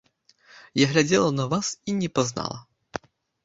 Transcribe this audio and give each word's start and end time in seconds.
Я 0.83 0.87
глядзела 0.93 1.29
на 1.41 1.47
вас 1.53 1.71
і 1.89 1.97
не 2.01 2.13
пазнала. 2.19 2.59